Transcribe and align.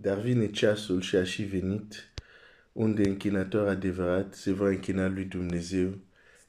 Dar 0.00 0.18
vine 0.18 0.50
ceasul 0.50 1.00
și 1.00 1.16
a 1.16 1.24
și 1.24 1.42
venit 1.42 2.10
unde 2.72 3.08
închinator 3.08 3.68
adevărat 3.68 4.34
se 4.34 4.52
va 4.52 4.68
închina 4.68 5.08
lui 5.08 5.24
Dumnezeu 5.24 5.98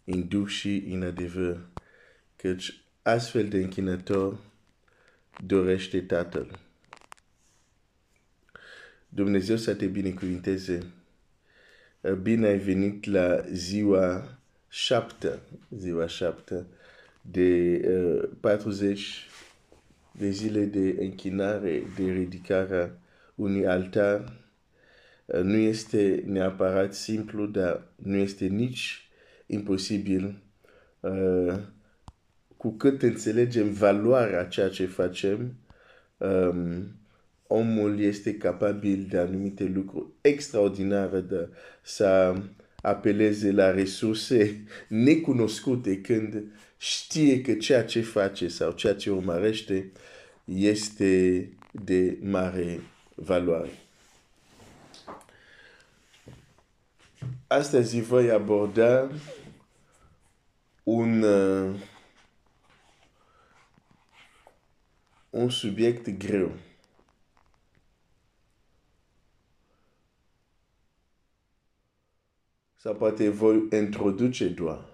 în 0.04 0.28
duh 0.28 0.48
și 0.48 0.85
în 0.90 1.03
adevăr, 1.03 1.59
căci 2.35 2.82
astfel 3.01 3.48
de 3.48 3.58
închinător 3.58 4.38
dorește 5.46 6.01
Tatăl. 6.01 6.59
Dumnezeu 9.09 9.55
să 9.55 9.75
te 9.75 9.86
binecuvinteze. 9.86 10.91
Bine 12.21 12.47
ai 12.47 12.57
venit 12.57 13.05
la 13.05 13.41
ziua 13.52 14.38
șapte, 14.68 15.39
ziua 15.77 16.07
șapte 16.07 16.66
de 17.21 17.81
uh, 17.88 18.29
40 18.39 19.27
de 20.11 20.29
zile 20.29 20.63
de 20.66 20.95
închinare, 21.00 21.84
de 21.95 22.11
ridicare 22.11 23.00
unui 23.40 23.68
altar. 23.68 24.34
Uh, 25.26 25.41
nu 25.41 25.55
este 25.55 26.23
neapărat 26.26 26.94
simplu, 26.94 27.46
dar 27.46 27.88
nu 27.96 28.16
este 28.16 28.46
nici 28.46 29.09
imposibil 29.46 30.41
uh, 31.00 31.60
cu 32.58 32.72
cât 32.72 33.02
înțelegem 33.02 33.73
valoarea 33.73 34.46
ceea 34.46 34.70
ce 34.70 34.86
facem, 34.86 35.55
um, 36.18 36.99
omul 37.48 37.99
este 37.99 38.38
capabil 38.38 39.05
de 39.10 39.18
anumite 39.18 39.63
lucruri 39.63 40.05
extraordinare 40.21 41.20
de 41.20 41.49
să 41.82 42.35
apeleze 42.82 43.52
la 43.52 43.71
resurse 43.71 44.63
necunoscute 44.88 46.02
când 46.02 46.44
știe 46.77 47.41
că 47.41 47.54
ceea 47.54 47.84
ce 47.84 48.02
face 48.02 48.48
sau 48.48 48.71
ceea 48.71 48.94
ce 48.96 49.12
urmărește 49.12 49.91
este 50.46 51.44
de 51.71 52.18
mare 52.21 52.80
valoare. 53.20 53.80
Astăzi 57.48 58.02
voi 58.02 58.30
aborda 58.30 59.10
un, 60.84 61.21
uh, 61.21 61.80
un 65.30 65.49
subiect 65.49 66.09
greu. 66.09 66.52
Sau 72.75 72.95
poate 72.95 73.30
voi 73.30 73.67
introduce 73.71 74.47
doar. 74.47 74.86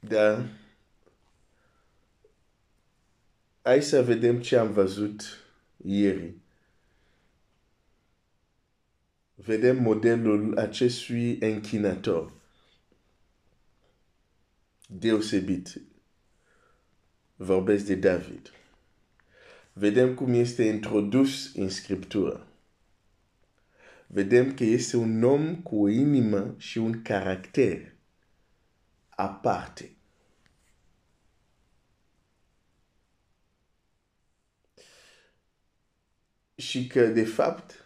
Dar 0.00 0.59
hai 3.62 3.82
să 3.82 4.02
vedem 4.02 4.40
ce 4.40 4.56
am 4.56 4.72
văzut 4.72 5.22
ieri. 5.76 6.34
Vedem 9.34 9.82
modelul 9.82 10.58
acestui 10.58 11.38
închinator 11.40 12.32
deosebit. 14.86 15.80
Vorbesc 17.36 17.86
de 17.86 17.94
David. 17.94 18.52
Vedem 19.72 20.14
cum 20.14 20.32
este 20.32 20.62
introdus 20.64 21.54
în 21.54 21.68
Scriptură. 21.68 22.46
Vedem 24.06 24.54
că 24.54 24.64
este 24.64 24.96
un 24.96 25.22
om 25.22 25.56
cu 25.56 25.82
o 25.82 25.88
inimă 25.88 26.54
și 26.58 26.78
un 26.78 27.02
caracter 27.02 27.94
aparte. 29.08 29.94
Și 36.60 36.86
că, 36.86 37.06
de 37.06 37.24
fapt, 37.24 37.84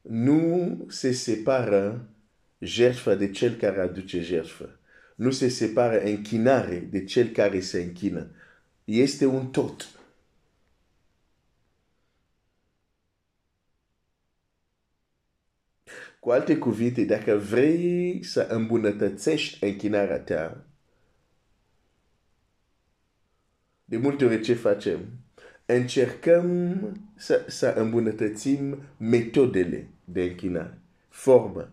nu 0.00 0.84
se 0.88 1.12
separă 1.12 2.08
jertfa 2.58 3.14
de 3.14 3.30
cel 3.30 3.56
care 3.56 3.80
aduce 3.80 4.22
jertfă. 4.22 4.78
Nu 5.14 5.30
se 5.30 5.48
separă 5.48 6.02
închinare 6.02 6.78
de 6.78 7.04
cel 7.04 7.28
care 7.28 7.60
se 7.60 7.82
închină. 7.82 8.30
Este 8.84 9.26
un 9.26 9.50
tot. 9.50 9.88
Cu 16.20 16.30
alte 16.30 16.58
cuvinte, 16.58 17.04
dacă 17.04 17.34
vrei 17.34 18.24
să 18.24 18.40
îmbunătățești 18.40 19.64
închinarea 19.64 20.20
ta, 20.20 20.64
de 23.84 23.96
multe 23.96 24.24
ori 24.24 24.40
ce 24.40 24.54
facem? 24.54 25.20
Încercăm 25.72 26.78
să, 27.16 27.44
să 27.48 27.74
îmbunătățim 27.76 28.82
metodele 28.96 29.88
de 30.04 30.22
închinare, 30.22 30.78
formă. 31.08 31.72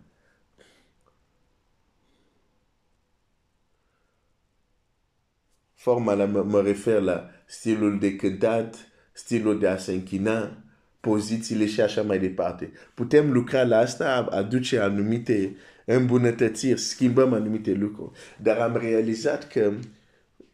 Forma 5.73 6.13
la, 6.13 6.25
mă, 6.25 6.43
mă 6.43 6.61
refer 6.61 7.01
la 7.01 7.29
stilul 7.45 7.99
de 7.99 8.15
cântat, 8.15 8.75
stilul 9.11 9.59
de 9.59 9.67
a 9.67 9.77
se 9.77 9.91
închina, 9.91 10.57
pozițiile 10.99 11.65
și 11.65 11.81
așa 11.81 12.01
mai 12.01 12.19
departe. 12.19 12.71
Putem 12.93 13.31
lucra 13.31 13.63
la 13.63 13.77
asta, 13.77 14.27
aduce 14.31 14.79
anumite 14.79 15.55
îmbunătățiri, 15.85 16.79
schimbăm 16.79 17.33
anumite 17.33 17.71
lucruri. 17.71 18.19
Dar 18.41 18.57
am 18.57 18.77
realizat 18.77 19.47
că 19.47 19.73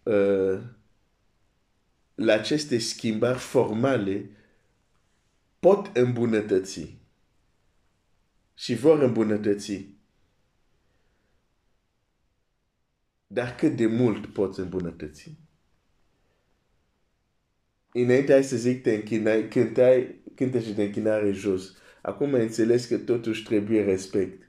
uh, 0.03 0.59
la 2.15 2.33
aceste 2.33 2.77
schimbări 2.77 3.37
formale 3.37 4.29
pot 5.59 5.97
îmbunătăți 5.97 6.97
și 8.53 8.75
vor 8.75 9.01
îmbunătăți. 9.01 9.87
Dar 13.27 13.55
cât 13.55 13.75
de 13.75 13.85
mult 13.85 14.25
poți 14.25 14.59
îmbunătăți? 14.59 15.37
Înainte 17.93 18.31
hai 18.31 18.43
să 18.43 18.55
zic 18.55 18.81
te 18.81 18.93
închinai, 18.93 19.47
cântai, 19.47 20.15
cântă 20.35 20.59
și 20.59 20.73
de 20.73 20.83
închinare 20.83 21.31
jos. 21.31 21.73
Acum 22.01 22.33
înțeles 22.33 22.85
că 22.85 22.97
totuși 22.97 23.43
trebuie 23.43 23.83
respect. 23.83 24.41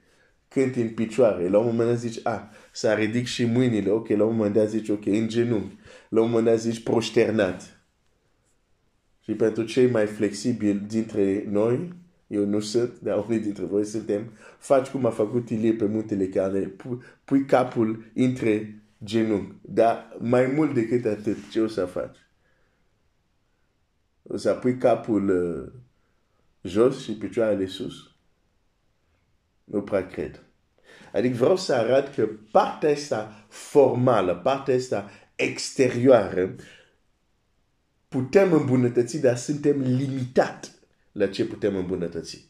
Când 0.47 0.75
în 0.75 0.89
picioare, 0.89 1.49
la 1.49 1.57
un 1.57 1.65
moment 1.65 1.89
dat 1.89 1.99
zici, 1.99 2.19
ah, 2.23 2.41
să 2.71 2.93
ridic 2.93 3.25
și 3.25 3.45
mâinile, 3.45 3.89
ok, 3.89 4.07
la 4.07 4.23
un 4.23 4.35
moment 4.35 4.53
dat 4.55 4.69
zici, 4.69 4.89
ok, 4.89 5.05
în 5.05 5.27
genunchi. 5.27 5.75
La 6.09 6.21
un 6.21 6.29
moment 6.29 6.45
dat 6.45 6.59
zici 6.59 6.83
prosternat. 6.83 7.79
Și 9.23 9.33
pentru 9.33 9.63
cei 9.63 9.89
mai 9.89 10.05
flexibili 10.05 10.79
dintre 10.79 11.45
noi, 11.49 11.93
eu 12.27 12.45
nu 12.45 12.59
sunt, 12.59 12.99
dar 12.99 13.25
unii 13.27 13.39
dintre 13.39 13.65
voi 13.65 13.85
suntem, 13.85 14.31
faci 14.57 14.87
cum 14.87 15.05
a 15.05 15.09
făcut 15.09 15.49
Ilie 15.49 15.73
pe 15.73 15.85
muntele 15.85 16.27
care 16.27 16.59
pui, 16.59 17.01
pui 17.23 17.45
capul 17.45 18.05
între 18.13 18.83
genunchi. 19.03 19.55
Dar 19.61 20.17
mai 20.19 20.45
mult 20.45 20.73
decât 20.73 21.05
atât, 21.05 21.49
ce 21.51 21.61
o 21.61 21.67
să 21.67 21.85
faci? 21.85 22.17
O 24.23 24.37
să 24.37 24.53
pui 24.53 24.77
capul 24.77 25.29
uh, 25.29 25.71
jos 26.61 27.03
și 27.03 27.11
picioarele 27.11 27.65
sus. 27.65 27.93
Nu 29.63 29.81
prea 29.81 30.07
cred. 30.07 30.43
Adică 31.13 31.35
vreau 31.35 31.57
să 31.57 31.73
arăt 31.73 32.13
că 32.13 32.29
partea 32.51 32.91
asta 32.91 33.45
formală, 33.47 34.35
partea 34.35 34.75
asta 34.75 35.09
exterioară, 35.35 36.55
putem 38.07 38.53
îmbunătăți, 38.53 39.17
dar 39.17 39.37
suntem 39.37 39.81
limitat 39.81 40.71
la 41.11 41.27
ce 41.27 41.45
putem 41.45 41.75
îmbunătăți. 41.75 42.45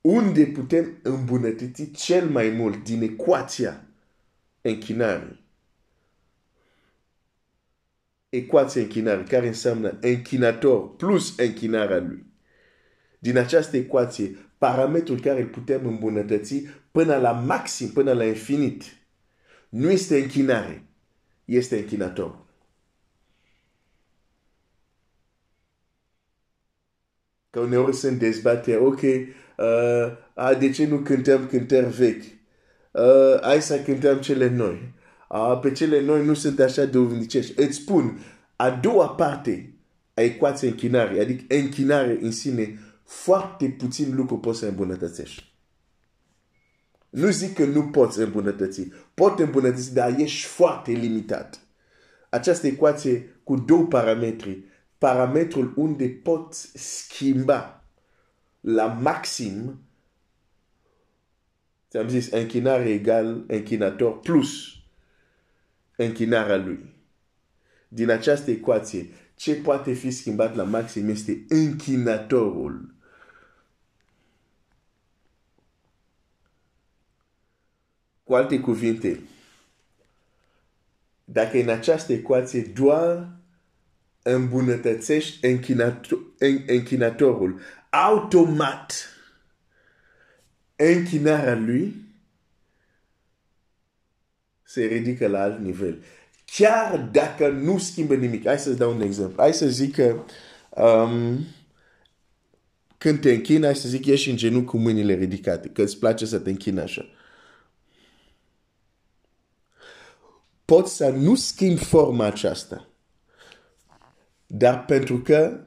Unde 0.00 0.46
putem 0.46 0.98
îmbunătăți 1.02 1.90
cel 1.90 2.28
mai 2.28 2.48
mult 2.48 2.84
din 2.84 3.02
ecuația 3.02 3.84
închinării 4.60 5.40
ecuația 8.30 8.82
închinare, 8.82 9.22
care 9.22 9.46
înseamnă 9.46 9.98
închinator 10.00 10.96
plus 10.96 11.38
închinarea 11.38 11.98
lui. 11.98 12.24
Din 13.18 13.36
această 13.36 13.76
ecuație, 13.76 14.36
parametrul 14.58 15.20
care 15.20 15.40
îl 15.40 15.46
putem 15.46 15.86
îmbunătăți 15.86 16.62
până 16.90 17.16
la 17.16 17.32
maxim, 17.32 17.88
până 17.88 18.12
la 18.12 18.24
infinit, 18.24 18.82
nu 19.70 19.90
este 19.90 20.18
închinare, 20.18 20.84
este 21.44 21.78
închinator. 21.78 22.38
Că 27.50 27.60
uneori 27.60 27.96
sunt 27.96 28.18
dezbateri, 28.18 28.82
ok, 28.82 29.02
uh, 29.02 30.16
a, 30.34 30.54
de 30.54 30.70
ce 30.70 30.86
nu 30.86 30.98
cântăm 30.98 31.46
cântări 31.46 31.86
vechi? 31.86 32.24
Uh, 32.90 33.40
hai 33.40 33.62
să 33.62 33.82
cântăm 33.82 34.20
cele 34.20 34.48
noi 34.48 34.98
a, 35.32 35.58
pe 35.58 35.72
cele 35.72 36.00
noi 36.00 36.24
nu 36.24 36.34
sunt 36.34 36.60
așa 36.60 36.84
de 36.84 36.98
uvnicești. 36.98 37.60
Îți 37.60 37.76
spun, 37.76 38.18
a 38.56 38.70
doua 38.70 39.08
parte 39.08 39.74
a 40.14 40.20
ecuației 40.20 40.70
închinare, 40.70 41.20
adică 41.20 41.54
închinare 41.54 42.18
în 42.20 42.30
sine, 42.30 42.78
foarte 43.04 43.68
puțin 43.78 44.14
lucru 44.14 44.38
poți 44.38 44.58
să 44.58 44.66
îmbunătățești. 44.66 45.49
Nu 47.10 47.30
zic 47.30 47.54
că 47.54 47.64
nu 47.64 47.82
poți 47.82 48.20
îmbunătăți. 48.20 48.88
Pot 49.14 49.38
îmbunătăți, 49.38 49.94
dar 49.94 50.18
ești 50.18 50.46
foarte 50.46 50.90
limitat. 50.90 51.60
această 52.28 52.66
ecuație 52.66 53.40
cu 53.44 53.56
două 53.56 53.86
parametri. 53.86 54.64
Parametrul 54.98 55.72
unde 55.76 56.08
pot 56.08 56.54
schimba 56.74 57.84
la 58.60 58.86
maxim 58.86 59.80
ți-am 61.90 62.08
zis 62.08 62.30
închinare 62.30 62.88
egal 62.88 63.44
închinator 63.46 64.20
plus 64.20 64.50
închinarea 65.96 66.56
lui. 66.56 66.94
Din 67.88 68.10
această 68.10 68.50
ecuație, 68.50 69.06
ce 69.34 69.54
poate 69.54 69.92
fi 69.92 70.10
schimbat 70.10 70.54
la 70.54 70.62
maxim 70.62 71.08
este 71.08 71.44
închinatorul. 71.48 72.94
Cu 78.30 78.36
alte 78.36 78.60
cuvinte, 78.60 79.20
dacă 81.24 81.58
în 81.58 81.68
această 81.68 82.12
ecuație 82.12 82.60
doar 82.60 83.28
îmbunătățești 84.22 85.46
închinatorul, 86.66 87.60
automat 87.90 88.94
închinarea 90.76 91.54
lui 91.54 91.94
se 94.62 94.84
ridică 94.84 95.26
la 95.26 95.42
alt 95.42 95.58
nivel. 95.60 96.02
Chiar 96.44 97.08
dacă 97.12 97.48
nu 97.48 97.78
schimbă 97.78 98.14
nimic. 98.14 98.46
Hai 98.46 98.58
să-ți 98.58 98.78
dau 98.78 98.94
un 98.94 99.00
exemplu. 99.00 99.42
Hai 99.42 99.52
să 99.54 99.68
zic 99.68 99.94
că 99.94 100.24
um, 100.68 101.38
când 102.98 103.20
te 103.20 103.32
închini, 103.32 103.64
hai 103.64 103.76
să 103.76 103.88
zic, 103.88 104.06
ești 104.06 104.30
în 104.30 104.36
genunchi 104.36 104.68
cu 104.68 104.76
mâinile 104.76 105.14
ridicate, 105.14 105.68
că 105.68 105.82
îți 105.82 105.98
place 105.98 106.26
să 106.26 106.38
te 106.38 106.50
închini 106.50 106.80
așa. 106.80 107.04
Poți 110.70 110.96
să 110.96 111.08
nu 111.08 111.34
schimbi 111.34 111.84
forma 111.84 112.24
aceasta. 112.24 112.88
Dar 114.46 114.84
pentru 114.84 115.18
că 115.18 115.60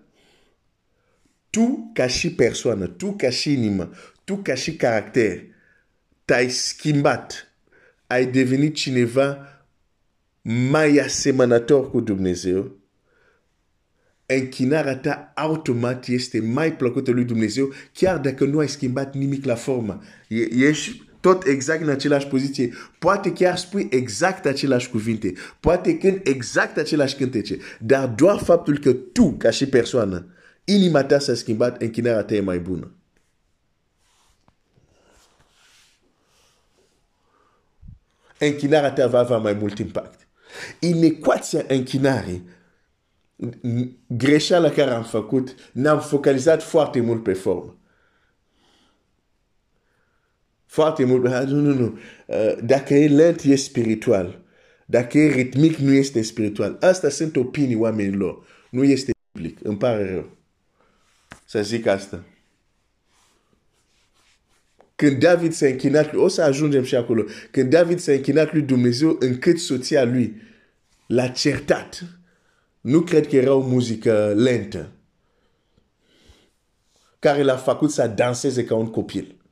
tu 1.49 1.91
ca 1.93 2.07
și 2.07 2.33
persoană, 2.33 2.87
tu 2.87 3.13
ca 3.17 3.29
și 3.29 3.51
inimă, 3.51 3.91
tu 4.23 4.35
ca 4.35 4.53
și 4.55 4.75
caracter, 4.75 5.43
te-ai 6.25 6.49
schimbat, 6.49 7.53
ai 8.07 8.25
devenit 8.25 8.75
cineva 8.75 9.37
mai 10.41 10.97
asemănător 10.97 11.89
cu 11.89 11.99
Dumnezeu, 11.99 12.77
închinarea 14.25 14.97
ta 14.97 15.31
automat 15.35 16.07
este 16.07 16.39
mai 16.39 16.75
plăcută 16.75 17.11
lui 17.11 17.23
Dumnezeu, 17.23 17.73
chiar 17.93 18.17
dacă 18.17 18.45
nu 18.45 18.59
ai 18.59 18.69
schimbat 18.69 19.13
nimic 19.13 19.45
la 19.45 19.55
formă. 19.55 20.01
Ești 20.57 21.12
tot 21.23 21.45
exact 21.45 21.81
în 21.81 21.89
același 21.89 22.27
poziție. 22.27 22.73
Poate 22.99 23.33
chiar 23.33 23.57
spui 23.57 23.87
exact 23.91 24.45
același 24.45 24.89
cuvinte. 24.89 25.33
Poate 25.59 25.97
când 25.97 26.19
exact 26.23 26.77
același 26.77 27.15
cântece. 27.15 27.57
Dar 27.79 28.07
doar 28.07 28.37
faptul 28.37 28.77
că 28.79 28.93
tu, 28.93 29.35
ca 29.37 29.49
și 29.49 29.65
persoană, 29.65 30.27
inima 30.63 31.03
ta 31.03 31.19
s-a 31.19 31.33
schimbat, 31.33 31.81
închinarea 31.81 32.23
ta 32.23 32.33
e 32.33 32.39
mai 32.39 32.59
bună. 32.59 32.91
Închinarea 38.39 38.91
ta 38.91 39.07
va 39.07 39.19
avea 39.19 39.37
mai 39.37 39.53
mult 39.53 39.79
impact. 39.79 40.27
În 40.79 41.03
ecuația 41.03 41.63
închinării, 41.67 42.47
greșeala 44.07 44.69
care 44.69 44.91
am 44.91 45.03
făcut, 45.03 45.55
ne-am 45.71 45.99
focalizat 45.99 46.63
foarte 46.63 47.01
mult 47.01 47.23
pe 47.23 47.33
formă. 47.33 47.77
Foarte 50.73 51.03
mult. 51.03 51.25
Ah, 51.25 51.47
nu, 51.47 51.59
nu, 51.59 51.73
nu. 51.73 51.99
Uh, 52.25 52.57
dacă 52.63 52.93
e 52.93 53.07
lent, 53.07 53.41
e 53.41 53.55
spiritual. 53.55 54.39
Dacă 54.85 55.17
e 55.17 55.31
ritmic, 55.31 55.75
nu 55.75 55.91
este 55.91 56.21
spiritual. 56.21 56.77
Asta 56.81 57.09
sunt 57.09 57.35
opinii 57.35 57.75
oamenilor. 57.75 58.45
Nu 58.69 58.83
este 58.83 59.11
biblic. 59.31 59.59
Îmi 59.63 59.77
pare 59.77 60.11
rău 60.11 60.37
să 61.45 61.61
zic 61.63 61.85
asta. 61.85 62.23
Când 64.95 65.19
David 65.19 65.53
s-a 65.53 65.65
închinat 65.65 66.13
lui, 66.13 66.21
o 66.21 66.27
să 66.27 66.41
ajungem 66.41 66.83
și 66.83 66.95
acolo, 66.95 67.23
când 67.51 67.69
David 67.69 67.99
s-a 67.99 68.11
închinat 68.11 68.53
lui 68.53 68.61
Dumnezeu 68.61 69.17
încât 69.19 69.59
soția 69.59 70.03
lui 70.03 70.41
l-a 71.07 71.27
certat, 71.27 72.03
nu 72.81 73.01
cred 73.01 73.27
că 73.27 73.35
era 73.35 73.53
o 73.53 73.67
muzică 73.67 74.33
lentă 74.35 74.91
care 77.19 77.43
l-a 77.43 77.57
făcut 77.57 77.91
să 77.91 78.07
danseze 78.07 78.63
ca 78.63 78.75
un 78.75 78.87
copil. 78.87 79.42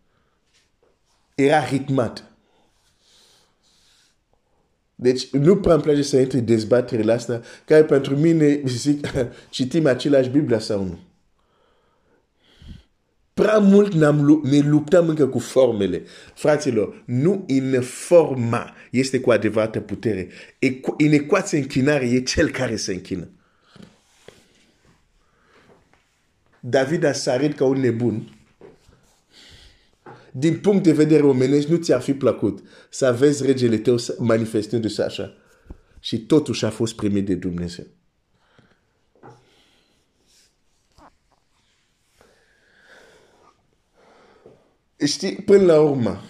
Era 1.36 1.66
ritmat. 1.66 2.26
Deci 4.96 5.30
nu 5.30 5.58
prea 5.58 5.74
îmi 5.74 5.84
place 5.84 6.02
să 6.02 6.18
intri 6.18 6.40
dezbaterile 6.40 7.12
astea, 7.12 7.42
care 7.66 7.84
pentru 7.84 8.18
mine, 8.18 8.62
zic, 8.66 9.08
citim 9.50 9.86
același 9.86 10.30
Biblia 10.30 10.60
sau 10.60 10.84
nu 10.84 11.00
prea 13.42 13.58
mult 13.58 13.94
ne 14.44 14.60
luptăm 14.60 15.08
încă 15.08 15.28
cu 15.28 15.40
formele. 15.40 16.04
Fraților, 16.34 17.04
nu 17.06 17.46
în 17.48 17.82
forma 17.82 18.76
este 18.92 19.20
cu 19.20 19.32
adevărată 19.32 19.80
putere. 19.80 20.28
În 20.98 21.12
ecuație 21.12 21.58
închinare 21.58 22.06
e 22.06 22.22
cel 22.22 22.50
care 22.50 22.76
se 22.76 22.94
închină. 22.94 23.30
David 26.60 27.04
a 27.04 27.12
sarit 27.12 27.56
ca 27.56 27.66
un 27.66 27.80
nebun. 27.80 28.41
Din 30.32 30.60
punct 30.60 30.84
de 30.84 30.92
vedere 30.92 31.24
omenesc, 31.24 31.68
nu 31.68 31.76
ți-ar 31.76 32.02
fi 32.02 32.14
plăcut 32.14 32.64
să 32.90 33.16
vezi 33.20 33.46
regele 33.46 33.78
tău 33.78 33.98
manifestându-se 34.18 35.02
așa. 35.02 35.34
Și 36.00 36.26
totuși 36.26 36.66
a 36.66 36.70
fost 36.70 36.96
primit 36.96 37.26
de 37.26 37.36
Dumnezeu. 37.36 37.86
știi, 45.06 45.36
până 45.36 45.64
la 45.64 45.82
urmă, 45.82 46.22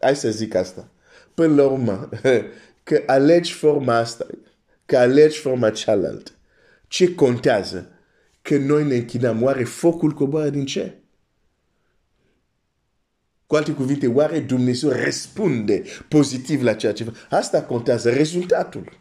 hai 0.00 0.16
să 0.16 0.30
zic 0.30 0.54
asta, 0.54 0.88
până 1.34 1.54
la 1.54 1.68
urmă, 1.68 2.08
că 2.82 3.02
alegi 3.06 3.52
forma 3.52 3.96
asta, 3.96 4.26
că 4.86 4.96
alegi 4.96 5.38
forma 5.38 5.70
cealaltă, 5.70 6.30
ce 6.88 7.14
contează? 7.14 7.86
Că 8.42 8.56
noi 8.56 8.86
ne 8.86 8.94
închinăm, 8.94 9.42
oare 9.42 9.64
focul 9.64 10.12
coboară 10.12 10.50
din 10.50 10.66
ce? 10.66 11.01
Cu 13.52 13.58
alte 13.58 13.72
cuvinte, 13.72 14.06
oare 14.06 14.40
Dumnezeu 14.40 14.90
răspunde 14.90 15.82
pozitiv 16.08 16.62
la 16.62 16.74
ceea 16.74 16.92
ce 16.92 17.04
face? 17.04 17.16
Asta 17.30 17.62
contează, 17.62 18.10
rezultatul. 18.10 18.98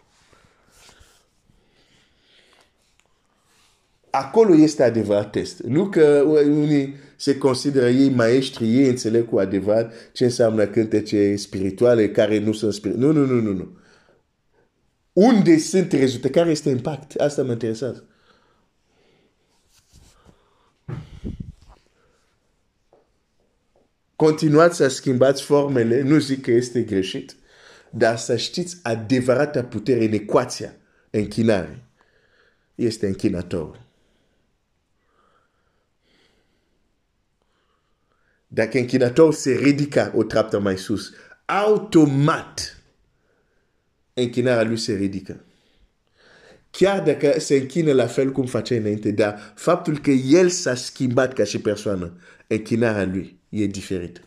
Acolo 4.10 4.56
este 4.56 4.84
adevărat 4.84 5.32
test. 5.32 5.60
Nu 5.60 5.90
că 5.90 6.24
unii 6.48 6.96
se 7.16 7.38
consideră 7.38 7.90
ei 7.90 8.10
maestri, 8.10 8.76
ei 8.78 8.88
înțeleg 8.88 9.30
cu 9.30 9.40
adevărat 9.40 9.94
ce 10.14 10.24
înseamnă 10.24 10.66
cântece 10.66 11.36
spirituale 11.36 12.10
care 12.10 12.40
nu 12.40 12.52
sunt 12.52 12.74
spirituale. 12.74 13.06
Nu, 13.06 13.20
nu, 13.20 13.34
nu, 13.34 13.42
nu, 13.42 13.54
nu. 13.54 13.78
Unde 15.14 15.58
sunt 15.58 15.92
rezultate? 15.92 16.40
Care 16.40 16.50
este 16.50 16.70
impact? 16.70 17.14
Asta 17.20 17.44
mă 17.44 17.52
interesează. 17.52 18.11
Continuați 24.22 24.76
să 24.76 24.88
schimbați 24.88 25.44
formele, 25.44 26.02
nu 26.02 26.18
zic 26.18 26.42
că 26.42 26.52
este 26.52 26.82
greșit, 26.82 27.36
dar 27.90 28.18
să 28.18 28.38
știți 28.38 28.80
adevărata 28.84 29.64
putere 29.64 30.06
în 30.06 30.14
ecuația 30.14 30.76
închinare. 31.10 31.84
Este 32.76 33.08
închinatorul. 33.08 33.82
Dacă 38.48 38.78
închinatorul 38.78 39.34
se 39.34 39.52
ridică 39.52 40.12
o 40.16 40.24
treaptă 40.24 40.60
mai 40.60 40.78
sus, 40.78 41.12
automat 41.46 42.84
închinarea 44.14 44.64
lui 44.64 44.78
se 44.78 44.94
ridică. 44.94 45.44
Chiar 46.72 47.04
dacă 47.04 47.40
se 47.40 47.56
închină 47.56 47.92
la 47.92 48.08
fel 48.08 48.32
cum 48.32 48.46
face 48.46 48.78
înainte, 48.78 49.12
dar 49.12 49.54
faptul 49.56 50.00
că 50.00 50.12
el 50.12 50.50
s-a 50.50 50.76
schimbat 50.76 51.34
ca 51.34 51.44
și 51.44 51.60
persoană, 51.60 52.18
închinarea 52.48 53.06
lui 53.06 53.40
e 53.52 53.66
diferită. 53.66 54.22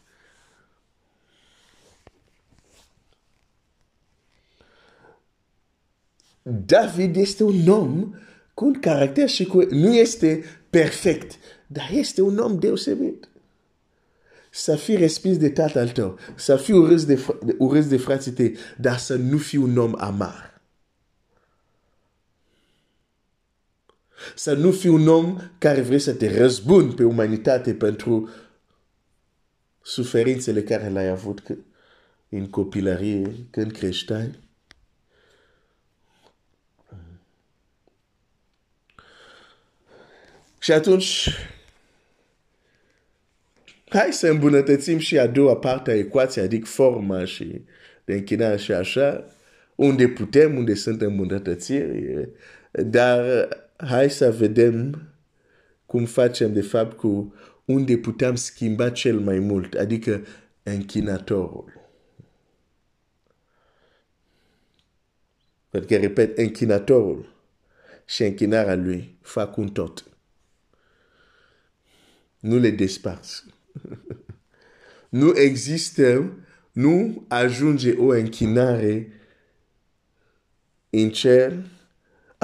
David 6.43 7.16
este 7.16 7.43
un 7.43 7.69
om 7.69 8.14
cu 8.54 8.64
un 8.64 8.81
caracter 8.81 9.28
și 9.28 9.45
cu... 9.45 9.62
Nu 9.62 9.95
este 9.95 10.45
perfect, 10.71 11.38
dar 11.66 11.90
este 11.93 12.23
un 12.23 12.38
om 12.38 12.59
deosebit 12.59 13.28
să 14.54 14.76
fii 14.76 14.97
respins 14.97 15.37
de 15.37 15.50
tatăl 15.50 15.88
tău, 15.88 16.19
să 16.35 16.57
fii 16.57 16.75
urâs 16.75 17.04
de, 17.04 17.25
urâs 17.59 17.87
de 17.87 17.97
frații 17.97 18.33
tăi, 18.33 18.57
dar 18.81 18.99
să 18.99 19.16
nu 19.16 19.38
fii 19.38 19.59
un 19.59 19.78
om 19.78 19.95
amar. 19.99 20.61
Să 24.35 24.54
nu 24.54 24.71
fii 24.71 24.90
un 24.90 25.09
om 25.09 25.40
care 25.59 25.81
vrea 25.81 25.99
să 25.99 26.12
te 26.12 26.38
răzbuni 26.38 26.95
pe 26.95 27.04
umanitate 27.04 27.75
pentru 27.75 28.31
suferințele 29.85 30.62
care 30.62 30.88
l-ai 30.88 31.09
avut 31.09 31.43
în 32.29 32.50
copilărie, 32.50 33.33
când 33.50 33.73
creșteai. 33.73 34.43
Și 40.59 40.73
atunci, 40.73 41.29
hai 43.88 44.12
să 44.12 44.29
îmbunătățim 44.29 44.99
și 44.99 45.19
a 45.19 45.26
doua 45.26 45.57
parte 45.57 45.91
a 45.91 45.95
ecuației, 45.95 46.45
adică 46.45 46.67
forma 46.67 47.25
și 47.25 47.64
de 48.05 48.14
închinare 48.14 48.57
și 48.57 48.73
așa, 48.73 49.25
unde 49.75 50.09
putem, 50.09 50.57
unde 50.57 50.75
sunt 50.75 51.00
îmbunătățiri, 51.00 52.29
dar 52.71 53.49
hai 53.76 54.11
să 54.11 54.31
vedem 54.31 55.09
cum 55.87 56.05
facem 56.05 56.53
de 56.53 56.62
fapt 56.62 56.97
cu 56.97 57.35
unde 57.64 57.97
putem 57.97 58.35
schimba 58.35 58.90
cel 58.90 59.18
mai 59.18 59.38
mult, 59.38 59.75
adică 59.75 60.26
închinatorul. 60.62 61.73
Pentru 65.71 65.88
că, 65.88 66.00
repet, 66.00 66.38
închinatorul 66.38 67.35
și 68.04 68.23
închinarea 68.23 68.75
lui 68.75 69.18
fac 69.21 69.56
un 69.56 69.68
tot. 69.68 70.04
Nu 72.38 72.59
le 72.59 72.71
desparți. 72.71 73.44
nu 75.09 75.37
există, 75.37 76.33
nu 76.73 77.25
ajunge 77.28 77.92
o 77.92 78.06
închinare 78.06 79.12
în 80.90 81.11
cer. 81.11 81.64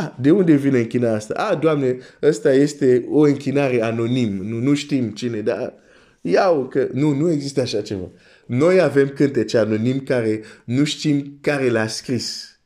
Ah, 0.01 0.15
de 0.21 0.31
unde 0.31 0.55
vine 0.55 0.79
închinarea 0.79 1.17
asta? 1.17 1.35
Ah, 1.35 1.59
Doamne, 1.59 1.99
ăsta 2.23 2.53
este 2.53 3.07
o 3.09 3.21
închinare 3.21 3.83
anonim. 3.83 4.37
Nu, 4.37 4.59
nu 4.59 4.75
știm 4.75 5.11
cine, 5.11 5.41
dar 5.41 5.75
iau 6.21 6.69
că 6.69 6.89
nu, 6.93 7.15
nu 7.15 7.31
există 7.31 7.61
așa 7.61 7.83
ceva. 7.83 8.11
Noi 8.47 8.81
avem 8.81 9.09
cântece 9.09 9.59
anonim 9.59 10.01
care 10.01 10.43
nu 10.65 10.85
știm 10.85 11.39
care 11.41 11.69
l-a 11.69 11.87
scris. 11.87 12.59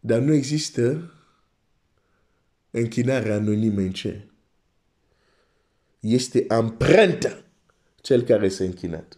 Dar 0.00 0.18
nu 0.18 0.32
există 0.32 1.12
închinare 2.70 3.32
anonimă 3.32 3.80
în 3.80 3.92
cer. 3.92 4.26
Este 6.00 6.44
amprenta 6.48 7.44
cel 8.00 8.22
care 8.22 8.48
s-a 8.48 8.64
închinat. 8.64 9.16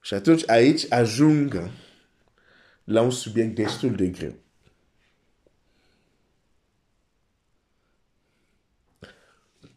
Și 0.00 0.14
atunci 0.14 0.48
aici 0.48 0.92
ajung 0.92 1.70
la 2.88 3.02
un 3.02 3.10
subiect 3.10 3.54
destul 3.54 3.94
de 3.94 4.08
greu. 4.08 4.34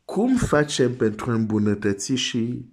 Cum 0.06 0.38
facem 0.38 0.96
pentru 0.96 1.32
a 1.32 1.34
îmbunătăți 1.34 2.13
și 2.13 2.65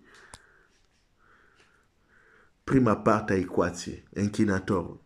prima 2.64 2.96
parte 2.96 3.32
a 3.32 3.36
ecuației, 3.36 4.04
închinatorul? 4.12 5.02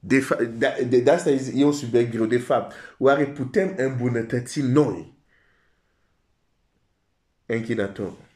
De, 0.00 0.26
de, 0.56 0.86
de, 0.88 1.00
de 1.00 1.10
asta 1.10 1.30
e 1.30 1.64
un 1.64 1.72
subiect 1.72 2.10
greu. 2.10 2.26
De 2.26 2.38
fapt, 2.38 2.74
oare 2.98 3.26
putem 3.26 3.74
îmbunătăți 3.76 4.60
noi 4.60 5.14
închinatorul? 7.46 8.26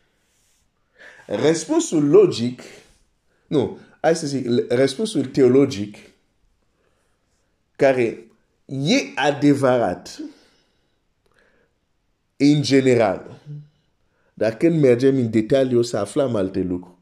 Răspunsul 1.26 2.08
logic, 2.08 2.62
nu, 3.46 3.78
hai 4.02 4.16
să 4.16 4.26
zic, 4.26 4.46
răspunsul 4.68 5.24
teologic, 5.24 5.96
care 7.76 8.26
e 8.66 8.96
adevărat, 9.14 10.22
în 12.36 12.62
general, 12.62 13.40
dar 14.34 14.56
când 14.56 14.80
mergem 14.80 15.16
în 15.16 15.30
detaliu, 15.30 15.78
o 15.78 15.82
să 15.82 15.96
aflăm 15.96 16.34
alte 16.34 16.60
lucruri. 16.60 16.96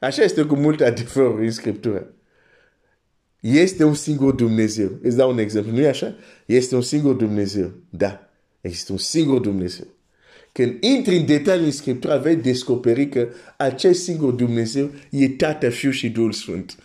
Așa 0.00 0.22
este 0.22 0.42
cu 0.42 0.54
multe 0.54 0.84
adevăruri 0.84 1.44
în 1.44 1.52
Scriptură. 1.52 2.14
Este 3.40 3.84
un 3.84 3.94
singur 3.94 4.34
Dumnezeu. 4.34 4.98
Îți 5.02 5.16
dau 5.16 5.30
un 5.30 5.38
exemplu. 5.38 5.72
Nu 5.72 5.80
e 5.80 5.88
așa? 5.88 6.14
Este 6.46 6.74
un 6.74 6.82
singur 6.82 7.14
Dumnezeu. 7.14 7.72
Da. 7.90 8.30
Este 8.60 8.92
un 8.92 8.98
singur 8.98 9.40
Dumnezeu. 9.40 9.86
Când 10.60 10.82
intri 10.82 11.16
în 11.16 11.26
detalii 11.26 11.64
în 11.64 11.70
Scriptură, 11.70 12.18
vei 12.18 12.36
descoperi 12.36 13.08
că 13.08 13.28
acest 13.56 14.02
singur 14.02 14.32
Dumnezeu 14.32 14.90
e 15.10 15.28
Tată, 15.28 15.68
Fiul 15.68 15.92
și 15.92 16.10
Duhul 16.10 16.32
Sfânt. 16.32 16.76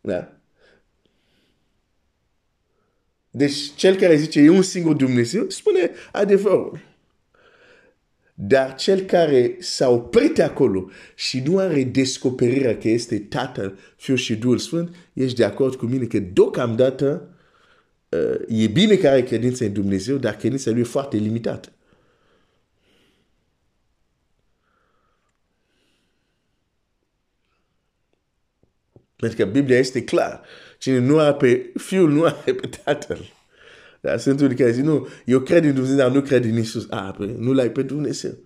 Da? 0.00 0.32
Deci, 3.30 3.56
cel 3.74 3.96
care 3.96 4.16
zice 4.16 4.40
e 4.40 4.48
un 4.48 4.62
singur 4.62 4.94
Dumnezeu, 4.94 5.48
spune 5.48 5.90
adevărul. 6.12 6.80
Dar 8.34 8.74
cel 8.74 9.00
care 9.00 9.56
s-a 9.58 9.88
oprit 9.88 10.38
acolo 10.38 10.90
și 11.14 11.42
nu 11.46 11.58
are 11.58 11.84
descoperirea 11.84 12.76
că 12.76 12.88
este 12.88 13.18
Tatăl, 13.18 13.78
Fiul 13.96 14.16
și 14.16 14.36
Duhul 14.36 14.58
Sfânt, 14.58 14.94
ești 15.12 15.36
de 15.36 15.44
acord 15.44 15.74
cu 15.74 15.86
mine 15.86 16.04
că 16.04 16.18
deocamdată 16.18 17.28
uh, 17.28 17.29
e 18.48 18.66
bine 18.66 18.96
că 18.96 19.08
are 19.08 19.22
credință 19.22 19.64
în 19.64 19.72
Dumnezeu, 19.72 20.16
dar 20.16 20.36
credința 20.36 20.70
lui 20.70 20.80
e 20.80 20.84
foarte 20.84 21.16
limitată. 21.16 21.72
Pentru 29.16 29.38
că 29.38 29.44
Biblia 29.44 29.78
este 29.78 30.04
clar. 30.04 30.42
Cine 30.78 30.98
nu 30.98 31.18
are 31.18 31.34
pe 31.34 31.72
Fiul, 31.74 32.10
nu 32.10 32.24
are 32.24 32.54
pe 32.54 32.68
Tatăl. 32.84 33.32
Dar 34.00 34.18
sunt 34.18 34.40
unii 34.40 34.56
care 34.56 34.70
zic, 34.70 34.84
nu, 34.84 35.08
eu 35.24 35.40
cred 35.40 35.64
în 35.64 35.74
Dumnezeu, 35.74 35.96
dar 35.96 36.10
nu 36.10 36.20
cred 36.20 36.44
în 36.44 36.58
Isus. 36.58 36.86
Ah, 36.90 37.14
păi, 37.16 37.34
nu 37.38 37.52
l-ai 37.52 37.70
pe 37.70 37.82
Dumnezeu. 37.82 38.38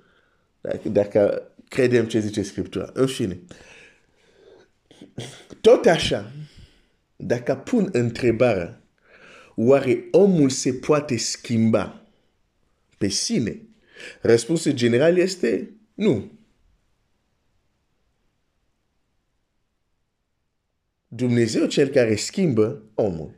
Dacă, 0.60 0.88
dacă 0.88 1.52
credem 1.68 2.06
ce 2.06 2.18
zice 2.18 2.42
Scriptura. 2.42 2.90
În 2.92 3.06
fine. 3.06 3.40
Tot 5.60 5.84
așa, 5.86 6.32
dacă 7.16 7.54
pun 7.54 7.88
întrebarea, 7.92 8.83
oare 9.54 10.08
omul 10.10 10.50
se 10.50 10.72
poate 10.72 11.16
schimba 11.16 12.06
pe 12.98 13.08
sine? 13.08 13.60
Răspunsul 14.20 14.72
general 14.72 15.16
este 15.16 15.74
nu. 15.94 16.32
Dumnezeu 21.08 21.66
cel 21.66 21.88
care 21.88 22.16
schimbă 22.16 22.82
omul. 22.94 23.34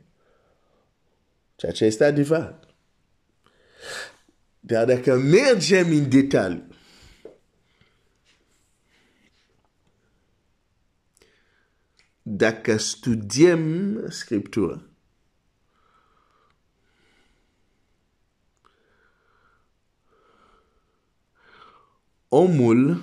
Ceea 1.55 1.71
ce 1.71 1.85
este 1.85 2.03
adevărat. 2.03 2.67
Dar 4.59 4.85
dacă 4.85 5.15
mergem 5.15 5.91
în 5.91 6.09
detaliu, 6.09 6.67
dacă 12.21 12.77
studiem 12.77 14.05
Scriptura, 14.09 14.89
omul 22.29 23.01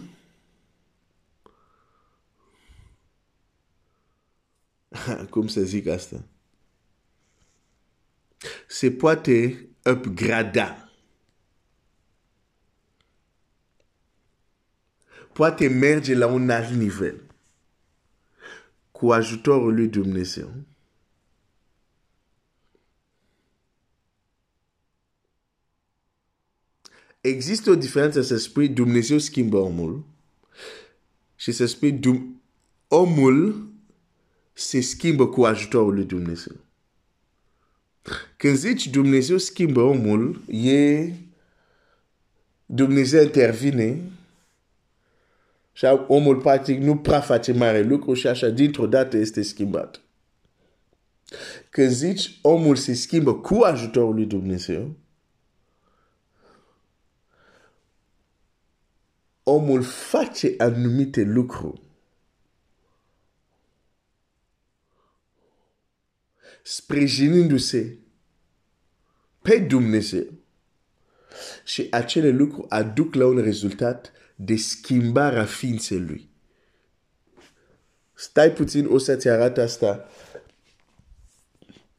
cum 5.31 5.47
să 5.47 5.61
zic 5.61 5.87
asta? 5.87 6.25
Se 8.67 8.91
poate 8.91 9.67
upgrada. 9.85 10.89
Poate 15.33 15.69
merge 15.69 16.15
la 16.15 16.27
un 16.27 16.51
alt 16.51 16.69
nivel 16.69 17.23
cu 18.91 19.13
ajutorul 19.13 19.75
lui 19.75 19.89
Dumnezeu. 19.89 20.53
Există 27.25 27.71
o 27.71 27.75
diferență 27.75 28.23
să 28.23 28.37
spui 28.37 28.69
Dumnezeu 28.69 29.19
schimbă 29.19 29.57
omul 29.57 30.05
și 31.35 31.53
să 31.53 31.67
spui 31.67 32.01
omul 32.89 33.69
se 34.53 34.81
schimbă 34.81 35.27
cu 35.27 35.45
ajutorul 35.45 35.95
lui 35.95 36.05
Dumnezeu. 36.05 36.57
Când 38.37 38.57
zici 38.57 38.89
Dumnezeu 38.89 39.39
schimbă 39.39 39.81
omul, 39.81 40.43
e 40.51 41.13
Dumnezeu 42.67 43.23
intervine 43.23 44.03
și 45.73 45.87
omul 46.07 46.37
practic 46.37 46.81
nu 46.81 46.97
prea 46.97 47.21
face 47.21 47.53
mare 47.53 47.83
lucru 47.83 48.15
și 48.15 48.27
așa 48.27 48.49
dintr-o 48.49 48.87
dată 48.87 49.17
este 49.17 49.43
schimbat. 49.43 50.01
Când 51.71 51.91
zici 51.91 52.39
omul 52.43 52.77
se 52.77 52.95
schimbă 52.95 53.35
cu 53.35 53.55
ajutorul 53.55 54.15
lui 54.15 54.27
Dumnezeu, 54.27 54.97
omul 59.45 59.83
face 59.83 60.55
anumite 60.59 61.23
lucruri 61.23 61.83
sprijinindu-se 66.65 67.99
pe 69.43 69.59
Dumnezeu. 69.59 70.27
Și 71.65 71.87
acele 71.91 72.29
lucruri 72.29 72.67
aduc 72.69 73.15
la 73.15 73.27
un 73.27 73.39
rezultat 73.39 74.13
de 74.37 74.57
schimbarea 74.57 75.45
ființei 75.45 76.01
lui. 76.01 76.29
Stai 78.15 78.53
puțin, 78.53 78.87
o 78.87 78.99
să-ți 78.99 79.29
arăt 79.29 79.59
asta. 79.59 80.09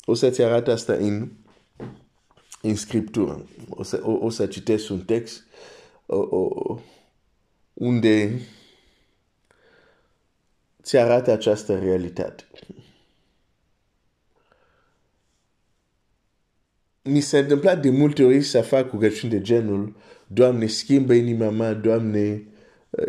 O 0.06 0.14
să-ți 0.14 0.42
arăt 0.42 0.68
asta 0.68 0.94
în, 0.94 1.32
în 2.62 2.75
scriptură. 2.75 3.48
O 3.70 3.84
să, 3.84 4.02
o, 4.04 4.12
o 4.12 4.30
să 4.30 4.46
citesc 4.46 4.90
un 4.90 5.06
text 5.06 5.44
o, 6.06 6.18
o, 6.18 6.80
unde 7.75 8.41
ți 10.84 10.98
arată 10.98 11.32
această 11.32 11.79
realitate. 11.79 12.44
Mi 17.01 17.20
s-a 17.20 17.38
întâmplat 17.38 17.82
de 17.82 17.89
multe 17.89 18.24
ori 18.24 18.41
să 18.41 18.62
fac 18.62 18.91
rugăciuni 18.91 19.32
de 19.32 19.41
genul 19.41 19.96
Doamne, 20.27 20.67
schimbă 20.67 21.13
inima 21.13 21.50
mea, 21.50 21.74
Doamne, 21.74 22.44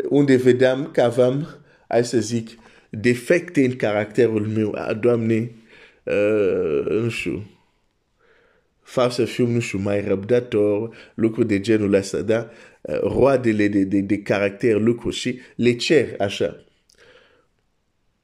unde 0.09 0.35
vedeam 0.35 0.91
că 0.91 1.01
aveam, 1.01 1.47
hai 1.87 2.05
să 2.05 2.19
zic, 2.19 2.49
defecte 2.89 3.65
în 3.65 3.75
caracterul 3.75 4.47
meu. 4.47 4.71
A, 4.75 4.93
Doamne, 4.93 5.51
uh, 6.03 6.85
nu 6.89 7.09
știu, 7.09 7.43
fac 8.87 9.11
să 9.11 9.25
fiu, 9.25 9.47
nu 9.47 9.59
știu, 9.59 9.77
mai 9.77 10.01
răbdător, 10.01 10.95
lucruri 11.13 11.47
de 11.47 11.59
genul 11.59 11.93
ăsta, 11.93 12.21
da? 12.21 12.49
Roadele 13.01 13.67
de, 13.67 13.83
de, 13.83 13.99
de 13.99 14.21
caracter, 14.21 14.79
lucruri 14.79 15.15
și 15.15 15.39
le 15.55 15.75
cer 15.75 16.15
așa. 16.19 16.65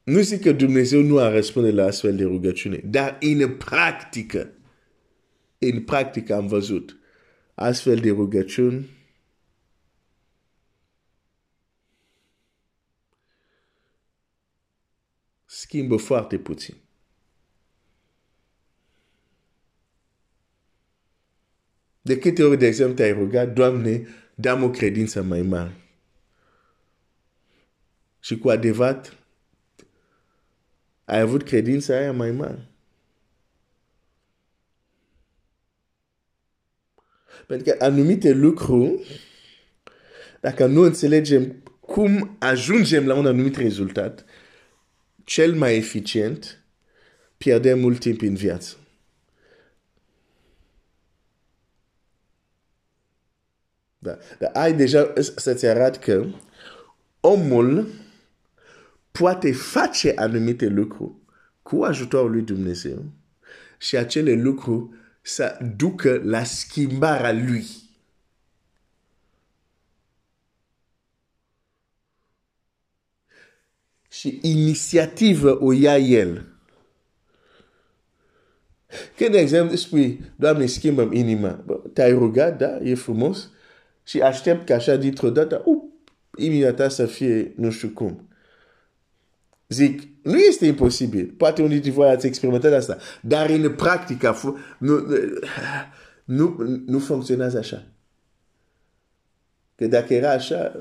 Nu 0.02 0.20
zic 0.20 0.40
că 0.40 0.52
Dumnezeu 0.52 1.00
nu 1.00 1.18
a 1.18 1.28
răspunde 1.28 1.70
la 1.70 1.84
astfel 1.84 2.16
de 2.16 2.24
rugăciune, 2.24 2.80
dar 2.84 3.18
în 3.20 3.56
practică, 3.56 4.52
în 5.58 5.82
practică 5.82 6.34
am 6.34 6.46
văzut 6.46 6.98
astfel 7.54 7.96
de 7.96 8.10
rugăciuni 8.10 8.90
schimbă 15.44 15.96
foarte 15.96 16.38
puțin. 16.38 16.83
De 22.06 22.18
câte 22.18 22.42
ori, 22.42 22.58
de 22.58 22.66
exemplu, 22.66 22.94
te-ai 22.94 23.12
rugat, 23.12 23.52
Doamne, 23.52 24.06
dă-mi 24.34 24.64
o 24.64 24.70
credință 24.70 25.22
mai 25.22 25.42
mare. 25.42 25.74
Și 28.20 28.38
cu 28.38 28.48
adevărat, 28.48 29.16
ai 31.04 31.20
avut 31.20 31.42
credința 31.42 31.96
aia 31.96 32.12
mai 32.12 32.30
mare. 32.30 32.68
Pentru 37.46 37.72
că 37.72 37.84
anumite 37.84 38.32
lucruri, 38.32 39.20
dacă 40.40 40.66
nu 40.66 40.80
înțelegem 40.80 41.62
cum 41.80 42.36
ajungem 42.38 43.06
la 43.06 43.14
un 43.14 43.26
anumit 43.26 43.56
rezultat, 43.56 44.24
cel 45.24 45.54
mai 45.54 45.76
eficient, 45.76 46.64
pierdem 47.36 47.78
mult 47.78 47.98
timp 47.98 48.20
în 48.20 48.34
viață. 48.34 48.76
Da. 54.04 54.18
Dar 54.38 54.50
ai 54.54 54.72
deja 54.72 55.12
să-ți 55.36 55.66
arăt 55.66 55.96
că 55.96 56.26
omul 57.20 57.88
poate 59.10 59.52
face 59.52 60.12
anumite 60.16 60.66
lucruri 60.66 61.12
cu 61.62 61.82
ajutorul 61.82 62.30
lui 62.30 62.42
Dumnezeu 62.42 63.04
și 63.78 63.96
acele 63.96 64.32
lucruri 64.32 64.88
să 65.22 65.58
ducă 65.76 66.20
la 66.24 66.44
schimbarea 66.44 67.32
lui. 67.32 67.66
Și 74.08 74.38
inițiativă 74.42 75.62
o 75.62 75.72
ia 75.72 75.98
el. 75.98 76.46
Când, 79.16 79.30
de 79.30 79.38
exemplu, 79.38 79.76
spui, 79.76 80.32
Doamne, 80.36 80.66
schimbă 80.66 81.08
inima, 81.12 81.64
te-ai 81.92 82.12
rugat, 82.12 82.58
da, 82.58 82.78
e 82.82 82.94
frumos, 82.94 83.48
și 84.04 84.20
aștept 84.20 84.66
ca 84.66 84.74
așa 84.74 84.96
dintr-o 84.96 85.30
dată, 85.30 85.62
up, 85.64 85.82
inima 86.36 86.72
ta 86.72 86.88
să 86.88 87.06
fie 87.06 87.52
nu 87.56 87.70
știu 87.70 87.88
cum. 87.88 88.28
Zic, 89.68 90.02
nu 90.22 90.38
este 90.38 90.66
imposibil. 90.66 91.34
Poate 91.36 91.62
unii 91.62 91.74
dintre 91.74 91.90
voi 91.90 92.08
ați 92.08 92.26
experimentat 92.26 92.72
asta. 92.72 92.96
Dar 93.20 93.50
în 93.50 93.74
practică 93.74 94.36
nu, 94.78 95.06
nu, 96.24 96.56
nu 96.86 96.98
funcționează 96.98 97.58
așa. 97.58 97.86
Că 99.74 99.86
dacă 99.86 100.14
era 100.14 100.30
așa, 100.30 100.72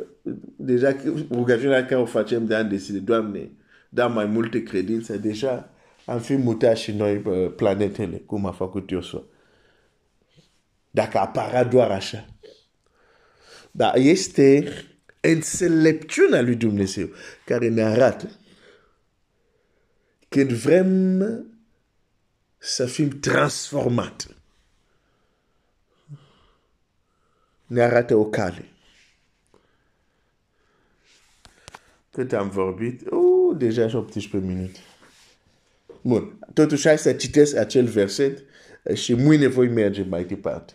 deja 0.56 0.96
rugăciunea 1.32 1.86
care 1.86 2.02
o 2.02 2.06
facem 2.06 2.46
de 2.46 2.56
ani 2.56 2.70
de 2.70 2.76
zile, 2.76 3.00
Doamne, 3.00 3.52
da 3.90 4.08
mai 4.08 4.26
multe 4.26 4.64
credințe, 4.64 5.18
deja 5.18 5.70
am 6.06 6.20
fi 6.20 6.36
mutat 6.36 6.78
și 6.78 6.92
noi 6.92 7.18
planetele, 7.56 8.18
cum 8.18 8.46
a 8.46 8.52
făcut 8.52 8.90
Iosua. 8.90 9.24
Dacă 10.92 11.18
apara 11.18 11.64
doar 11.64 11.92
așa. 11.92 12.33
Dar 13.76 13.96
este 13.96 14.74
înțelepciunea 15.22 16.42
lui 16.42 16.56
Dumnezeu 16.56 17.10
care 17.46 17.70
ne 17.70 17.82
arată 17.82 18.32
când 20.30 20.52
vrem 20.52 21.20
să 22.58 22.86
fim 22.86 23.20
transformat. 23.20 24.28
Ne 27.66 27.82
arată 27.82 28.16
o 28.16 28.26
cale. 28.26 28.68
Cât 32.12 32.34
am 32.34 32.50
vorbit? 32.50 33.02
Uh, 33.10 33.58
deja 33.58 33.98
18 33.98 34.38
minute. 34.38 34.80
Bun, 36.02 36.40
totuși 36.54 36.88
hai 36.88 36.98
să 36.98 37.14
citesc 37.14 37.56
acel 37.56 37.86
verset 37.86 38.44
și 38.94 39.14
mâine 39.14 39.48
voi 39.48 39.68
merge 39.68 40.04
mai 40.04 40.24
departe. 40.26 40.74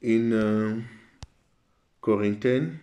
În 0.00 0.30
uh, 0.30 0.84
Corinteni, 1.98 2.82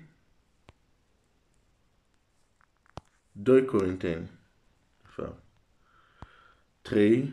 2 3.32 3.66
Corinteni, 3.66 4.30
3 6.82 7.32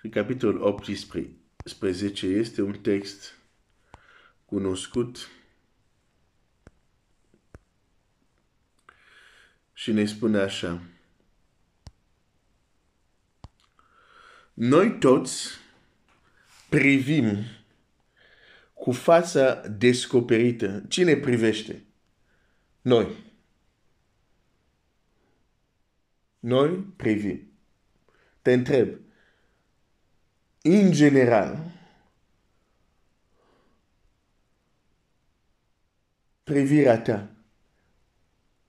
și 0.00 0.08
capitolul 0.08 0.62
18 0.62 2.26
este 2.26 2.62
un 2.62 2.78
text 2.80 3.36
cunoscut 4.44 5.28
și 9.72 9.92
ne 9.92 10.04
spune 10.04 10.38
așa. 10.38 10.82
Noi 14.54 14.98
toți 14.98 15.48
privim 16.68 17.36
cu 18.74 18.92
fața 18.92 19.54
descoperită. 19.54 20.84
Cine 20.88 21.16
privește? 21.16 21.84
Noi. 22.80 23.26
Noi 26.38 26.70
privim. 26.96 27.52
Te 28.42 28.52
întreb. 28.52 28.98
În 30.62 30.92
general, 30.92 31.72
privirea 36.44 37.00
ta, 37.00 37.30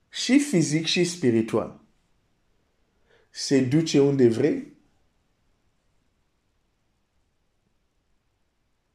și 0.09 0.39
fizic 0.39 0.85
și 0.85 1.03
spiritual, 1.03 1.81
se 3.29 3.62
duce 3.62 3.99
unde 3.99 4.27
vrei? 4.27 4.79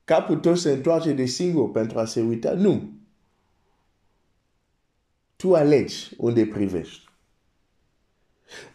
Capul 0.04 0.36
tău 0.36 0.54
se 0.54 0.70
întoarce 0.70 1.12
de 1.12 1.24
singur 1.24 1.70
pentru 1.70 1.98
a 1.98 2.04
se 2.04 2.20
uita? 2.20 2.52
Nu. 2.52 2.92
Tu 5.36 5.54
alegi 5.54 6.08
unde 6.16 6.46
privești. 6.46 7.04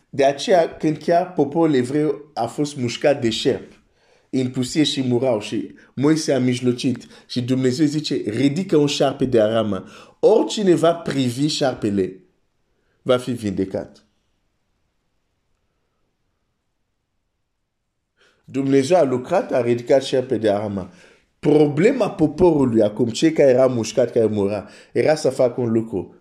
De 0.10 0.26
aceea, 0.26 0.78
când 0.78 0.98
chiar 0.98 1.34
poporul 1.34 1.74
evreu 1.74 2.32
a 2.34 2.46
fost 2.46 2.78
mușcat 2.78 3.22
de 3.22 3.30
șerpi, 3.30 3.80
în 4.30 4.52
pusie 4.52 4.84
și 4.84 5.02
murau 5.02 5.40
și 5.42 5.76
Moise 5.96 6.34
a 6.34 6.40
mijlocit 6.40 7.08
și 7.28 7.42
Dumnezeu 7.42 7.86
zice, 7.86 8.16
ridică 8.16 8.78
un 8.78 8.88
șarpe 8.88 9.26
de 9.26 9.42
arama. 9.42 9.90
Oricine 10.20 10.76
va 10.76 10.94
privi 10.94 11.48
șarpele, 11.48 12.20
va 13.02 13.18
fi 13.18 13.32
vindecat. 13.32 14.04
Dumnezeu 18.46 18.98
a 18.98 19.04
lucrat, 19.04 19.52
a 19.52 19.62
ridicat 19.62 20.04
șarpe 20.04 20.38
de 20.38 20.52
arama. 20.52 20.92
Problema 21.40 22.10
poporului 22.10 22.82
acum, 22.82 23.08
cei 23.08 23.32
care 23.32 23.50
erau 23.50 23.70
mușcat, 23.70 24.12
care 24.12 24.26
mura, 24.26 24.70
era 24.92 25.16
să 25.16 25.30
facă 25.30 25.62
un 25.62 25.72
lucru 25.72 26.14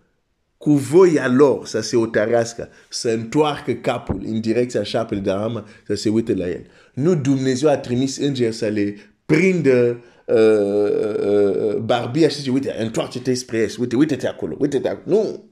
cu 0.57 0.71
voia 0.71 1.27
lor 1.27 1.65
să 1.65 1.79
se 1.79 1.97
otărească, 1.97 2.69
să 2.89 3.09
întoarcă 3.09 3.71
capul 3.71 4.21
în 4.25 4.41
direcția 4.41 4.83
șapelui 4.83 5.23
de 5.23 5.31
armă, 5.31 5.65
să 5.87 5.93
se 5.93 6.09
uite 6.09 6.33
la 6.33 6.47
el. 6.47 6.65
Nu 6.93 7.15
Dumnezeu 7.15 7.69
a 7.69 7.77
trimis 7.77 8.17
îngeri 8.17 8.55
să 8.55 8.67
le 8.67 8.95
prinde 9.25 10.03
uh, 10.25 10.35
uh, 10.35 11.75
barbia 11.75 12.27
și 12.27 12.35
zice, 12.37 12.51
uite, 12.51 12.75
întoarce-te 12.79 13.33
spre 13.33 13.57
est, 13.57 13.77
uite, 13.77 13.95
uite-te 13.95 14.27
acolo, 14.27 14.55
uite-te 14.59 14.89
acolo. 14.89 15.15
Nu! 15.15 15.43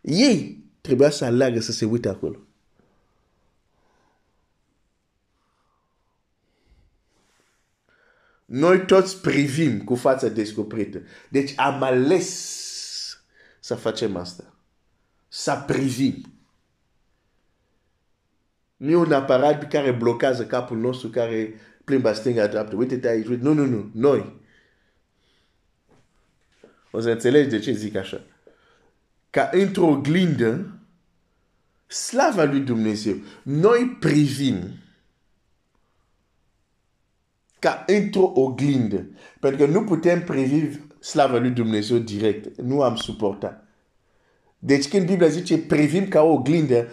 Ei 0.00 0.64
trebuia 0.80 1.10
să 1.10 1.24
aleagă 1.24 1.60
să 1.60 1.72
se 1.72 1.84
uite 1.84 2.08
acolo. 2.08 2.46
Noi 8.52 8.84
toți 8.84 9.20
privim 9.20 9.84
cu 9.84 9.94
fața 9.94 10.28
descoperită. 10.28 11.02
Deci 11.28 11.52
am 11.56 11.82
ales 11.82 12.28
să 13.60 13.74
facem 13.74 14.16
asta. 14.16 14.54
Să 15.28 15.62
privim. 15.66 16.32
Nu 18.76 18.90
e 18.90 18.96
un 18.96 19.12
aparat 19.12 19.68
care 19.68 19.90
blochează 19.90 20.46
capul 20.46 20.78
nostru, 20.78 21.08
care 21.08 21.54
plimbă 21.84 22.12
stânga-dreapta. 22.12 22.76
Uite-te 22.76 23.08
aici. 23.08 23.26
Uite. 23.26 23.42
Nu, 23.42 23.52
nu, 23.52 23.64
nu. 23.64 23.90
Noi. 23.94 24.40
O 26.90 27.00
să 27.00 27.10
înțelegi 27.10 27.48
de 27.48 27.58
ce 27.58 27.72
zic 27.72 27.96
așa. 27.96 28.24
Ca 29.30 29.50
într-o 29.52 29.86
oglindă, 29.86 30.78
slava 31.86 32.44
lui 32.44 32.60
Dumnezeu. 32.60 33.16
Noi 33.42 33.96
privim 34.00 34.81
ca 37.62 37.84
într-o 37.86 38.32
oglindă. 38.34 39.06
Pentru 39.40 39.64
că 39.64 39.72
nu 39.72 39.84
putem 39.84 40.24
privi 40.24 40.78
slava 41.00 41.38
lui 41.38 41.50
Dumnezeu 41.50 41.98
direct. 41.98 42.60
Nu 42.60 42.82
am 42.82 42.96
suportat. 42.96 43.64
Deci 44.58 44.88
când 44.88 45.06
Biblia 45.06 45.28
zice 45.28 45.58
privim 45.58 46.08
ca 46.08 46.22
o 46.22 46.32
oglindă, 46.32 46.88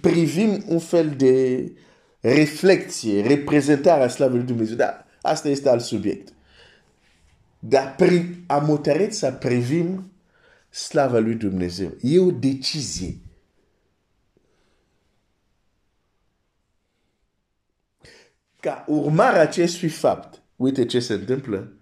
privim 0.00 0.64
un 0.66 0.78
fel 0.78 1.14
de 1.16 1.64
reflexie, 2.20 3.26
reprezentare 3.26 4.02
a 4.02 4.08
slavei 4.08 4.36
lui 4.36 4.46
Dumnezeu. 4.46 4.76
Dar 4.76 5.06
asta 5.20 5.48
este 5.48 5.68
alt 5.68 5.82
subiect. 5.82 6.32
Dar 7.58 7.96
am 8.46 8.64
hotărât 8.64 9.12
să 9.12 9.32
privim 9.32 10.12
slava 10.70 11.18
lui 11.18 11.34
Dumnezeu. 11.34 11.90
E 12.00 12.20
o 12.20 12.30
decizie. 12.30 13.16
Ca 18.62 18.84
urmare 18.86 19.38
acestui 19.38 19.88
fapt, 19.88 20.42
uite 20.56 20.86
ce 20.86 21.00
se 21.00 21.12
întâmplă, 21.12 21.72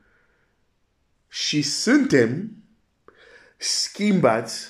și 1.29 1.63
suntem 1.63 2.51
schimbați 3.57 4.67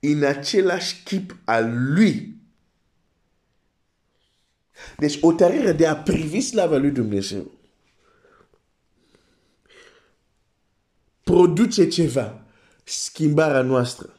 în 0.00 0.24
același 0.24 1.02
chip 1.02 1.36
al 1.44 1.92
lui. 1.94 2.36
Deci 4.96 5.18
o 5.20 5.32
tărere 5.32 5.72
de 5.72 5.86
a 5.86 5.96
privi 5.96 6.40
slava 6.40 6.76
lui 6.76 6.90
Dumnezeu 6.90 7.60
produce 11.30 11.88
ceva, 11.88 12.42
schimbarea 12.84 13.62
noastră. 13.62 14.14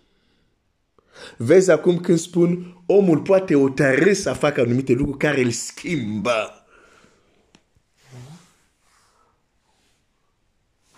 Vezi 1.37 1.71
acum 1.71 1.99
când 1.99 2.19
spun 2.19 2.81
omul 2.85 3.21
poate 3.21 3.55
o 3.55 3.69
tare 3.69 4.13
să 4.13 4.33
facă 4.33 4.61
anumite 4.61 4.93
lucruri 4.93 5.17
care 5.17 5.41
îl 5.41 5.51
schimbă. 5.51 6.60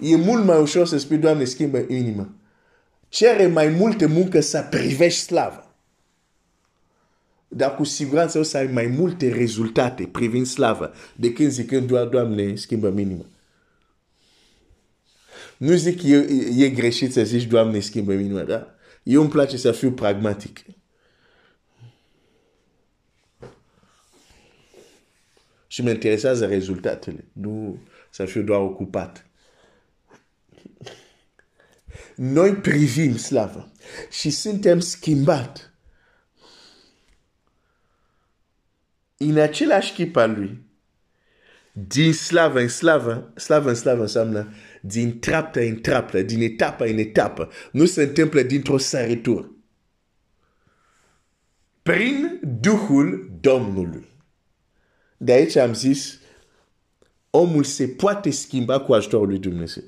E 0.03 0.15
mult 0.15 0.43
mai 0.43 0.61
ușor 0.61 0.87
să 0.87 0.97
spui, 0.97 1.17
Doamne, 1.17 1.43
schimbă 1.43 1.77
inima. 1.77 2.35
Cere 3.09 3.47
mai 3.47 3.67
multe 3.67 4.05
muncă 4.05 4.39
să 4.39 4.67
privești 4.69 5.19
slavă. 5.19 5.75
Dar 7.47 7.75
cu 7.75 7.83
siguranță 7.83 8.39
o 8.39 8.43
să 8.43 8.57
ai 8.57 8.67
mai 8.67 8.85
multe 8.85 9.31
rezultate 9.31 10.07
privind 10.07 10.45
slavă 10.45 10.93
decât 11.15 11.51
zicând 11.51 11.87
doar, 11.87 12.05
Doamne, 12.07 12.55
schimbă 12.55 12.87
inima. 12.87 13.25
Nu 15.57 15.73
zic 15.73 16.01
că 16.01 16.07
e, 16.07 16.65
e 16.65 16.69
greșit 16.69 17.11
să 17.11 17.23
zici, 17.23 17.43
Doamne, 17.43 17.79
schimbă 17.79 18.13
inima, 18.13 18.41
da? 18.41 18.75
Eu 19.03 19.21
îmi 19.21 19.29
place 19.29 19.57
să 19.57 19.71
fiu 19.71 19.91
pragmatic. 19.91 20.59
Și 25.67 25.83
mă 25.83 25.89
interesează 25.89 26.45
rezultatele, 26.45 27.25
nu 27.31 27.77
să 28.09 28.25
fiu 28.25 28.41
doar 28.41 28.59
ocupat. 28.59 29.27
Noi 32.15 32.55
privim 32.55 33.17
slavă 33.17 33.71
și 34.09 34.29
suntem 34.29 34.79
schimbat 34.79 35.73
în 39.17 39.37
același 39.37 39.93
chip 39.93 40.15
al 40.15 40.31
lui. 40.31 40.61
Din 41.71 42.13
slavă 42.13 42.59
în 42.59 42.67
slavă, 42.67 43.31
slavă 43.35 43.69
în 43.69 43.75
slavă 43.75 44.01
înseamnă 44.01 44.53
din 44.81 45.19
treaptă 45.19 45.59
în 45.59 45.81
treaptă, 45.81 46.21
din 46.21 46.41
etapă 46.41 46.85
în 46.85 46.97
etapă. 46.97 47.49
Nu 47.71 47.85
se 47.85 48.03
întâmplă 48.03 48.41
dintr-o 48.41 48.77
săritură. 48.77 49.51
Prin 51.81 52.39
Duhul 52.59 53.31
Domnului. 53.41 54.07
De 55.17 55.31
aici 55.31 55.55
am 55.55 55.73
zis, 55.73 56.19
omul 57.29 57.63
se 57.63 57.87
poate 57.87 58.29
schimba 58.29 58.79
cu 58.79 58.93
ajutorul 58.93 59.27
lui 59.27 59.39
Dumnezeu. 59.39 59.83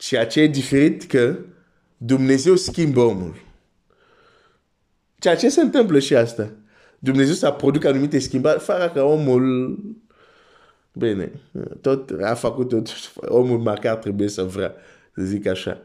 Ceea 0.00 0.26
ce 0.26 0.40
e 0.40 0.46
diferit 0.46 1.04
că 1.04 1.38
Dumnezeu 1.96 2.56
schimbă 2.56 3.00
omul. 3.00 3.34
Ceea 5.18 5.36
ce 5.36 5.48
se 5.48 5.60
întâmplă 5.60 5.98
și 5.98 6.14
asta. 6.14 6.52
Dumnezeu 6.98 7.34
să 7.34 7.50
producă 7.50 7.88
anumite 7.88 8.18
schimbări 8.18 8.60
fără 8.60 8.90
ca 8.94 9.02
omul 9.02 9.78
Bine, 10.92 11.32
tot 11.80 12.10
a 12.20 12.34
făcut 12.34 12.68
tot, 12.68 12.88
omul 13.40 13.58
măcar 13.58 13.96
trebuie 13.96 14.28
să 14.28 14.42
vrea, 14.42 14.74
să 15.14 15.22
zic 15.22 15.46
așa. 15.46 15.82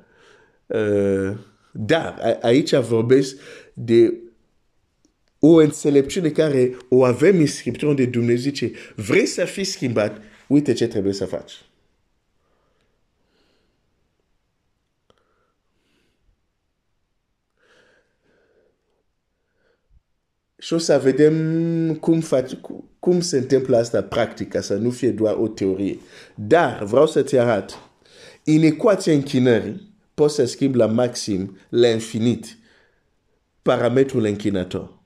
Uh, 0.65 1.37
dar 1.71 2.37
aici 2.41 2.75
vorbesc 2.75 3.35
de 3.73 4.13
o 5.39 5.55
înțelepciune 5.55 6.29
care 6.29 6.77
o 6.89 7.03
avem 7.03 7.39
în 7.39 7.47
Scriptură 7.47 7.93
de 7.93 8.05
Dumnezeu 8.05 8.51
ce 8.51 8.71
vrei 8.95 9.25
să 9.25 9.45
fii 9.45 9.63
schimbat, 9.63 10.21
uite 10.47 10.73
ce 10.73 10.87
trebuie 10.87 11.13
să 11.13 11.25
faci. 11.25 11.65
Și 20.65 20.73
o 20.73 20.77
să 20.77 20.99
vedem 21.03 21.95
cum, 21.95 22.19
faci, 22.19 22.51
cum 22.99 23.21
se 23.21 23.37
întâmplă 23.37 23.77
asta 23.77 24.03
practic, 24.03 24.49
ca 24.49 24.61
să 24.61 24.75
nu 24.75 24.89
fie 24.89 25.11
doar 25.11 25.35
o 25.35 25.47
teorie. 25.47 25.99
Dar 26.35 26.83
vreau 26.83 27.07
să-ți 27.07 27.37
arăt, 27.37 27.79
în 28.43 28.61
ecuația 28.61 29.13
închinării, 29.13 29.93
poți 30.13 30.35
să 30.35 30.45
schimbi 30.45 30.77
la 30.77 30.85
maxim, 30.85 31.57
la 31.69 31.87
infinit, 31.87 32.57
parametrul 33.61 34.25
închinător. 34.25 34.99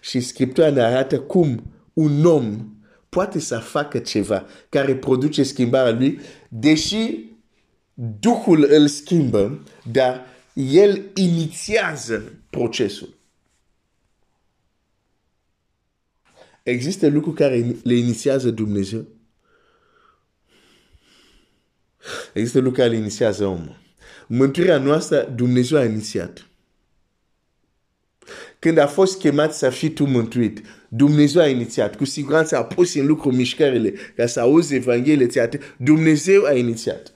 Și 0.00 0.20
Scriptura 0.20 0.70
ne 0.70 0.82
arată 0.82 1.20
cum 1.20 1.72
un 1.92 2.24
om 2.24 2.74
poate 3.08 3.38
să 3.38 3.58
facă 3.58 3.98
ceva 3.98 4.46
care 4.68 4.96
produce 4.96 5.42
schimbarea 5.42 5.92
lui, 5.92 6.20
deși 6.48 7.24
Duhul 8.20 8.66
îl 8.70 8.86
schimbă, 8.86 9.62
dar 9.92 10.26
el 10.54 11.02
inițiază 11.14 12.32
procesul. 12.50 13.15
Există 16.66 17.08
lucruri 17.08 17.36
care 17.36 17.76
le 17.82 17.94
inițiază 17.94 18.50
Dumnezeu. 18.50 19.06
Există 22.32 22.58
lucruri 22.58 22.80
care 22.80 22.90
le 22.90 22.96
inițiază 22.96 23.46
omul. 23.46 23.78
Mântuirea 24.26 24.78
noastră 24.78 25.32
Dumnezeu 25.34 25.78
a 25.78 25.84
inițiat. 25.84 26.46
Când 28.58 28.78
a 28.78 28.86
fost 28.86 29.18
chemat 29.18 29.54
să 29.54 29.70
fii 29.70 29.90
tu 29.90 30.04
mântuit, 30.04 30.62
Dumnezeu 30.88 31.42
a 31.42 31.48
inițiat. 31.48 31.96
Cu 31.96 32.04
siguranță 32.04 32.56
a 32.56 32.64
pus 32.64 32.94
în 32.94 33.06
lucru 33.06 33.32
mișcările 33.32 33.90
ca 34.16 34.26
să 34.26 34.40
auzi 34.40 34.74
Evanghelie. 34.74 35.48
Dumnezeu 35.76 36.44
a 36.44 36.52
inițiat. 36.52 37.12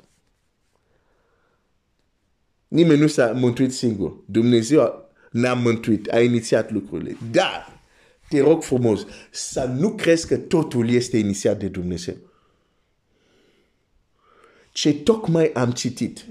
Nimeni 2.68 3.00
nu 3.00 3.06
s-a 3.06 3.32
mântuit 3.32 3.72
singur. 3.72 4.22
Dumnezeu 4.26 5.10
n-a 5.30 5.54
mântuit, 5.54 6.12
a 6.12 6.20
inițiat 6.20 6.72
lucrurile. 6.72 7.16
Dar 7.30 7.79
te 8.30 8.40
rog 8.40 8.62
frumos, 8.62 9.06
să 9.30 9.64
nu 9.64 9.94
crezi 9.94 10.26
că 10.26 10.36
totul 10.36 10.90
este 10.90 11.16
inițiat 11.16 11.58
de 11.58 11.68
Dumnezeu. 11.68 12.16
Ce 14.72 14.94
tocmai 14.94 15.50
am 15.54 15.70
citit, 15.70 16.24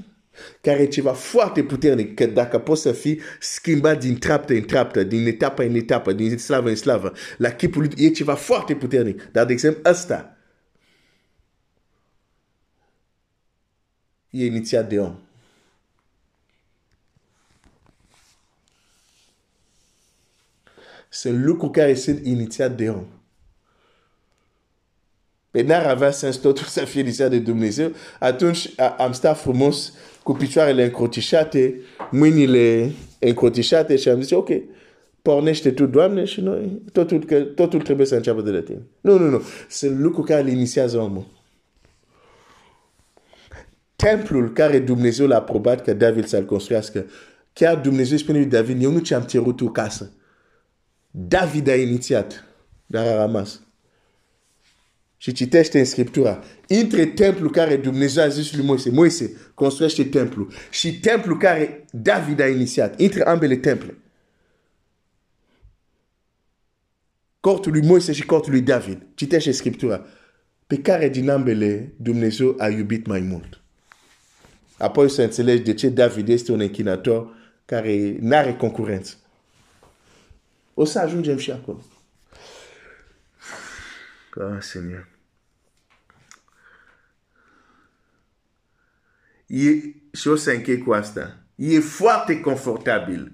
care 0.61 0.81
e 0.81 0.87
ceva 0.87 1.13
foarte 1.13 1.63
puternic, 1.63 2.15
că 2.15 2.25
dacă 2.25 2.59
poți 2.59 2.81
să 2.81 2.91
fii 2.91 3.19
schimbat 3.39 3.99
din 3.99 4.17
treaptă 4.17 4.53
în 4.53 4.61
treaptă, 4.61 5.03
din 5.03 5.25
etapă 5.25 5.63
în 5.63 5.75
etapă, 5.75 6.13
din 6.13 6.37
slavă 6.37 6.69
în 6.69 6.75
slavă, 6.75 7.13
la 7.37 7.49
chipul 7.49 7.81
lui, 7.81 8.05
e 8.05 8.09
ceva 8.09 8.35
foarte 8.35 8.75
puternic. 8.75 9.29
Dar, 9.31 9.45
de 9.45 9.53
exemplu, 9.53 9.81
ăsta 9.89 10.37
e 14.29 14.45
inițiat 14.45 14.89
de 14.89 14.99
om. 14.99 15.28
Sunt 21.09 21.45
lucruri 21.45 21.71
care 21.71 21.93
sunt 21.93 22.25
inițiat 22.25 22.75
de 22.77 22.89
om. 22.89 23.05
Pe 25.51 25.61
n-ar 25.61 25.85
avea 25.85 26.11
sens 26.11 26.35
totul 26.35 26.65
să 26.65 26.85
fie 26.85 27.01
inițiat 27.01 27.29
de 27.29 27.39
Dumnezeu, 27.39 27.91
atunci 28.19 28.69
am 28.97 29.11
stat 29.11 29.39
frumos 29.39 29.93
cu 30.23 30.33
picioarele 30.33 30.83
încrotișate, 30.83 31.81
mâinile 32.11 32.91
încrotișate 33.19 33.95
și 33.95 34.09
am 34.09 34.21
zis, 34.21 34.31
ok, 34.31 34.49
pornește 35.21 35.71
tu, 35.71 35.85
Doamne, 35.85 36.25
și 36.25 36.41
noi, 36.41 36.81
totul, 36.91 37.25
că, 37.25 37.39
totul 37.41 37.81
trebuie 37.81 38.05
să 38.05 38.15
înceapă 38.15 38.41
de 38.41 38.51
la 38.51 38.61
tine. 38.61 38.81
Nu, 39.01 39.17
nu, 39.17 39.29
nu. 39.29 39.41
Sunt 39.69 39.99
lucruri 39.99 40.27
care 40.27 40.41
îl 40.41 40.47
inițiază 40.47 40.97
omul. 40.97 41.25
Templul 43.95 44.53
care 44.53 44.79
Dumnezeu 44.79 45.27
l-a 45.27 45.37
aprobat 45.37 45.83
că 45.83 45.93
David 45.93 46.25
să-l 46.25 46.45
construiască, 46.45 47.05
chiar 47.53 47.77
Dumnezeu 47.77 48.17
spune 48.17 48.37
lui 48.37 48.47
David, 48.47 48.83
eu 48.83 48.91
nu 48.91 48.99
ți-am 48.99 49.21
cerut 49.21 49.55
tu 49.55 49.69
casă. 49.69 50.11
David 51.11 51.67
a 51.67 51.75
inițiat, 51.75 52.45
dar 52.85 53.05
a 53.05 53.25
rămas. 53.25 53.61
Și 55.17 55.31
citește 55.31 55.79
în 55.79 55.85
Scriptura. 55.85 56.43
Între 56.67 57.05
templul 57.05 57.51
care 57.51 57.75
Dumnezeu 57.75 58.23
a 58.23 58.27
zis 58.27 58.53
lui 58.55 58.65
Moise, 58.65 58.89
Moise, 58.89 59.37
construiește 59.53 60.03
templul. 60.03 60.53
Și 60.69 60.99
templul 60.99 61.37
care 61.37 61.85
David 61.91 62.39
a 62.39 62.47
inițiat. 62.47 62.99
Între 62.99 63.23
ambele 63.23 63.55
temple. 63.55 63.97
cortul 67.39 67.71
lui 67.71 67.81
Moise 67.81 68.11
și 68.11 68.25
cortul 68.25 68.51
lui 68.51 68.61
David. 68.61 69.05
Citește 69.15 69.51
Scriptura. 69.51 70.05
Pe 70.67 70.77
care 70.77 71.09
din 71.09 71.29
ambele 71.29 71.93
Dumnezeu 71.97 72.55
a 72.57 72.67
iubit 72.67 73.05
mai 73.05 73.19
mult. 73.19 73.61
Apoi 74.77 75.09
să 75.09 75.21
înțelegi 75.21 75.61
de 75.61 75.73
ce 75.73 75.89
David 75.89 76.29
este 76.29 76.51
un 76.51 76.59
închinator 76.59 77.35
care 77.65 78.17
nu 78.19 78.35
are 78.35 78.55
concurență. 78.55 79.15
O 80.81 80.85
să 80.85 80.99
ajungem 80.99 81.37
și 81.37 81.51
acolo. 81.51 81.85
Ah, 84.35 84.61
Seigneur. 84.61 85.07
E, 89.47 89.71
și 90.11 90.27
o 90.27 90.35
să 90.35 90.51
închei 90.51 90.77
cu 90.77 90.91
asta. 90.91 91.37
E 91.55 91.79
foarte 91.79 92.39
confortabil 92.39 93.31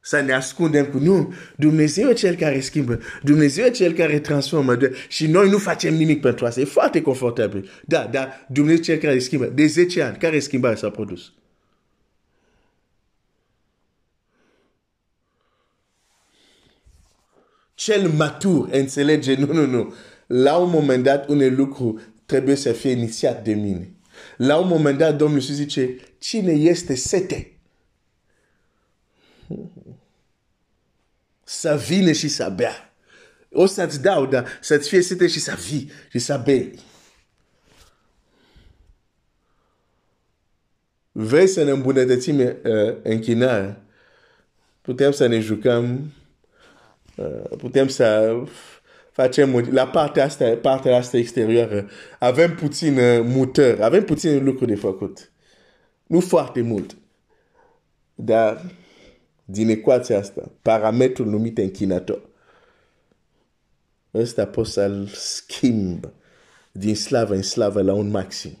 să 0.00 0.20
ne 0.20 0.32
ascundem 0.32 0.86
cu 0.86 0.98
nu. 0.98 1.34
Dumnezeu 1.56 2.08
e 2.08 2.12
cel 2.12 2.36
care 2.36 2.60
schimbă. 2.60 3.00
Dumnezeu 3.22 3.64
e 3.64 3.70
cel 3.70 3.92
care 3.92 4.20
transformă. 4.20 4.78
Și 5.08 5.26
noi 5.26 5.50
nu 5.50 5.58
facem 5.58 5.94
nimic 5.94 6.20
pentru 6.20 6.46
asta. 6.46 6.60
E 6.60 6.64
foarte 6.64 7.02
confortabil. 7.02 7.70
Da, 7.84 8.08
da, 8.10 8.28
Dumnezeu 8.48 8.76
e 8.76 8.80
cel 8.80 8.98
care 8.98 9.18
schimbă. 9.18 9.46
De 9.46 9.66
10 9.66 10.02
ani, 10.02 10.16
care 10.16 10.38
schimbare 10.38 10.74
s-a 10.74 10.90
produs? 10.90 11.32
Cel 17.78 18.08
matur 18.08 18.68
înțelege, 18.70 19.34
nu, 19.34 19.52
nu, 19.52 19.66
nu. 19.66 19.94
La 20.26 20.56
un 20.56 20.70
moment 20.70 21.02
dat, 21.02 21.28
un 21.28 21.54
lucru 21.54 22.00
trebuie 22.26 22.54
să 22.54 22.72
fie 22.72 22.90
inițiat 22.90 23.44
de 23.44 23.52
mine. 23.54 23.92
La 24.36 24.56
un 24.56 24.68
moment 24.68 24.98
dat, 24.98 25.16
Domnul 25.16 25.40
se 25.40 25.52
zice, 25.52 25.96
cine 26.18 26.52
este 26.52 26.94
sete? 26.94 27.52
să 31.44 31.82
vină 31.86 32.12
și 32.12 32.28
să 32.28 32.52
bea. 32.56 32.94
O 33.52 33.66
să-ți 33.66 34.02
dau, 34.02 34.26
dar 34.26 34.48
să-ți 34.60 34.88
fie 34.88 35.00
sete 35.00 35.26
și 35.26 35.40
să 35.40 35.56
vii 35.68 35.90
și 36.10 36.18
să 36.18 36.40
bei. 36.44 36.78
Vrei 41.12 41.46
să 41.46 41.64
ne 41.64 41.70
îmbunătățim 41.70 42.38
uh, 42.38 42.54
închinarea? 43.02 43.82
Putem 44.80 45.10
să 45.10 45.26
ne 45.26 45.40
jucăm, 45.40 45.92
uh, 45.94 46.17
putem 47.58 47.88
să 47.88 48.36
facem 49.10 49.68
la 49.70 49.86
partea 49.86 50.24
asta, 50.24 50.56
partea 50.62 50.96
asta 50.96 51.16
exterioară. 51.16 51.88
Avem 52.18 52.54
puțin 52.54 52.98
uh, 52.98 53.20
mutări, 53.24 53.82
avem 53.82 54.04
puțin 54.04 54.44
lucruri 54.44 54.70
de 54.70 54.76
făcut. 54.76 55.32
Nu 56.06 56.20
foarte 56.20 56.60
mult. 56.60 56.96
Dar 58.14 58.62
din 59.44 59.68
ecuația 59.68 60.18
asta, 60.18 60.50
parametrul 60.62 61.26
numit 61.26 61.58
închinator. 61.58 62.28
Ăsta 64.14 64.46
poți 64.46 64.72
să-l 64.72 65.06
schimb 65.12 66.12
din 66.72 66.94
slavă 66.94 67.34
în 67.34 67.42
slavă 67.42 67.82
la 67.82 67.92
un 67.92 68.10
maxim. 68.10 68.58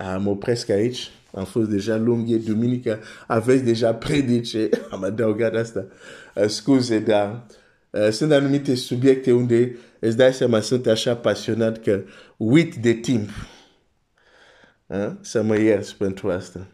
Am 0.00 0.26
opresc 0.26 0.68
aici, 0.68 1.10
am 1.32 1.44
fost 1.44 1.68
deja 1.68 1.96
lung, 1.96 2.30
e 2.30 2.36
duminica, 2.36 2.98
aveți 3.26 3.64
deja 3.64 3.94
predice, 3.94 4.68
am 4.90 5.04
adăugat 5.04 5.54
asta. 5.54 5.86
Uh, 6.34 6.46
scuze, 6.46 6.98
dar 6.98 7.46
uh, 7.90 8.08
sunt 8.10 8.32
anumite 8.32 8.74
subiecte 8.74 9.32
unde 9.32 9.76
îți 9.98 10.16
dai 10.16 10.32
seama, 10.32 10.60
sunt 10.60 10.86
așa 10.86 11.16
pasionat 11.16 11.82
că 11.82 12.02
uit 12.36 12.74
de 12.74 12.92
timp. 12.92 13.28
Să 15.20 15.42
mă 15.42 15.58
ierți 15.58 15.96
pentru 15.96 16.30
asta. 16.30 16.66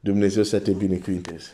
Dumnezeu 0.00 0.42
să 0.42 0.58
te 0.58 0.70
binecuvinteze. 0.70 1.50